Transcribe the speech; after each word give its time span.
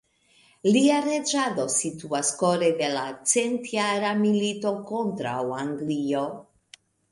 Lia 0.75 0.95
reĝado 1.07 1.65
situas 1.73 2.31
kore 2.39 2.71
de 2.81 2.89
la 2.95 3.05
Centjara 3.33 4.15
milito 4.25 4.75
kontraŭ 4.91 5.39
Anglio. 5.63 6.27